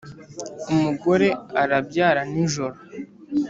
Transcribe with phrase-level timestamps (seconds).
[0.73, 1.27] Umugore
[1.61, 2.77] arabyara nijoro.